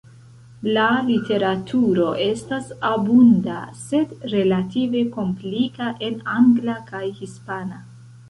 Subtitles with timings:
[0.75, 7.79] La literaturo estas abunda sed relative komplika, en angla kaj hispana.